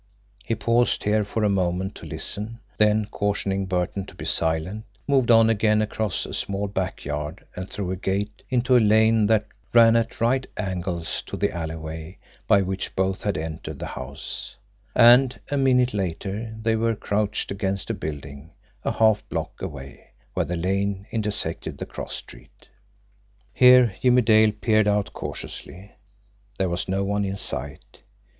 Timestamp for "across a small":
5.79-6.67